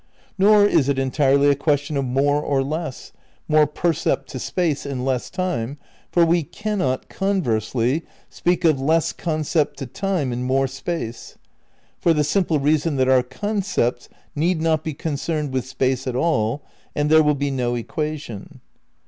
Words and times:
Nor 0.35 0.65
is 0.65 0.89
it 0.89 0.97
entirely 0.97 1.47
a 1.51 1.55
question 1.55 1.95
of 1.95 2.03
more 2.03 2.41
or 2.41 2.63
less, 2.63 3.11
more 3.47 3.67
percept 3.67 4.29
to 4.31 4.39
space 4.39 4.83
in 4.83 5.05
less 5.05 5.29
time, 5.29 5.77
for 6.11 6.25
we 6.25 6.41
cannot, 6.41 7.07
con 7.07 7.43
versely, 7.43 8.01
speak 8.27 8.65
of 8.65 8.81
less 8.81 9.13
concept 9.13 9.77
to 9.77 9.85
time 9.85 10.33
in 10.33 10.41
more 10.41 10.65
space, 10.65 11.37
for 11.99 12.15
the 12.15 12.23
simple 12.23 12.57
reason 12.57 12.95
that 12.95 13.09
our 13.09 13.21
concepts 13.21 14.09
need 14.35 14.59
not 14.59 14.83
be 14.83 14.95
concerned 14.95 15.53
with 15.53 15.67
space 15.67 16.07
at 16.07 16.15
all 16.15 16.63
and 16.95 17.11
there 17.11 17.21
will 17.21 17.35
be 17.35 17.51
no 17.51 17.73
equa 17.73 18.17
tion. 18.19 18.59